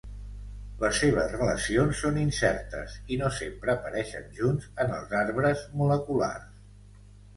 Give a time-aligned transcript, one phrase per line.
[0.83, 6.53] Les seves relacions són incertes, i no sempre apareixen junts en els arbres moleculars.